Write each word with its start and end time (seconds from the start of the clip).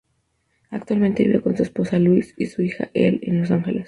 Actualmente 0.71 1.21
vive 1.25 1.41
con 1.41 1.55
su 1.55 1.61
esposa, 1.61 1.99
Louise, 1.99 2.33
y 2.35 2.47
su 2.47 2.63
hija, 2.63 2.89
Elle, 2.95 3.19
en 3.21 3.39
Los 3.41 3.51
Ángeles. 3.51 3.79